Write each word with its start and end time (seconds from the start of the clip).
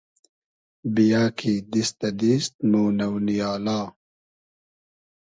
بییۂ 0.93 1.23
کی 1.37 1.53
دیست 1.71 1.95
دۂ 2.01 2.09
دیست 2.19 2.53
مۉ 2.69 2.73
نۆ 2.97 3.07
نییالا 3.25 3.79